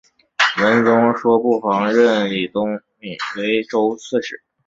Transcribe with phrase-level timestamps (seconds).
[0.57, 4.41] 文宗说不妨任李宗闵为州刺史。